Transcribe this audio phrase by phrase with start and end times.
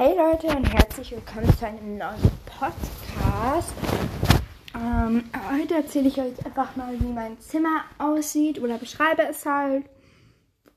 [0.00, 3.74] Hey Leute und herzlich willkommen zu einem neuen Podcast.
[4.72, 9.86] Ähm, heute erzähle ich euch einfach mal, wie mein Zimmer aussieht oder beschreibe es halt.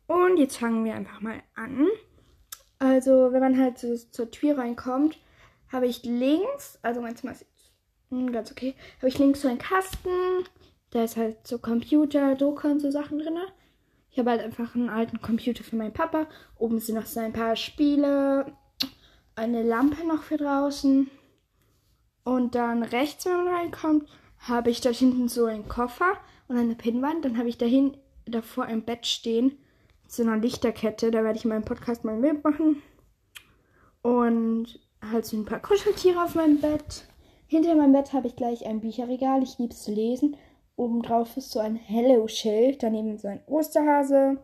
[0.08, 1.86] Und jetzt fangen wir einfach mal an.
[2.80, 5.20] Also, wenn man halt so zur Tür reinkommt,
[5.72, 9.60] habe ich links, also mein Zimmer ist jetzt ganz okay, habe ich links so einen
[9.60, 10.10] Kasten.
[10.90, 13.38] Da ist halt so Computer, Drucker und so Sachen drin.
[14.10, 16.26] Ich habe halt einfach einen alten Computer für meinen Papa.
[16.58, 18.52] Oben sind noch so ein paar Spiele,
[19.42, 21.10] eine Lampe noch für draußen.
[22.24, 26.18] Und dann rechts, wenn man reinkommt, habe ich da hinten so einen Koffer
[26.48, 27.26] und eine Pinnwand.
[27.26, 29.58] Dann habe ich dahin davor ein Bett stehen
[30.12, 31.10] so einer Lichterkette.
[31.10, 32.82] Da werde ich in meinem Podcast mal ein Bild machen.
[34.02, 37.06] Und halt so ein paar Kuscheltiere auf meinem Bett.
[37.48, 39.42] Hinter meinem Bett habe ich gleich ein Bücherregal.
[39.44, 40.36] Ich liebe es zu lesen.
[40.76, 42.84] Obendrauf ist so ein Hello-Schild.
[42.84, 44.38] Daneben so ein Osterhase.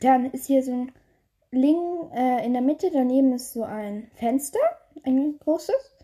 [0.00, 0.92] Dann ist hier so ein
[1.54, 4.58] Link, äh, in der Mitte daneben ist so ein Fenster,
[5.04, 5.96] ein großes.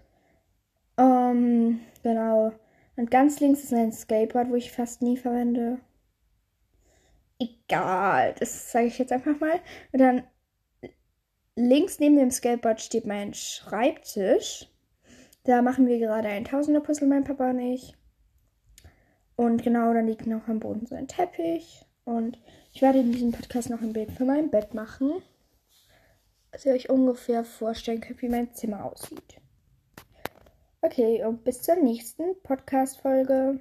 [0.99, 2.53] Ähm, genau.
[2.97, 5.79] Und ganz links ist ein Skateboard, wo ich fast nie verwende.
[7.39, 9.61] Egal, das sage ich jetzt einfach mal.
[9.93, 10.23] Und dann
[11.57, 14.69] links neben dem Skateboard steht mein Schreibtisch.
[15.45, 17.95] Da machen wir gerade ein Tausender-Puzzle, mein Papa und ich.
[19.37, 21.87] Und genau, dann liegt noch am Boden so ein Teppich.
[22.05, 22.39] Und
[22.75, 25.23] ich werde in diesem Podcast noch ein Bild für mein Bett machen
[26.53, 29.41] dass ihr euch ungefähr vorstellen könnt, wie mein Zimmer aussieht.
[30.83, 33.59] Okay, und bis zur nächsten Podcast-Folge.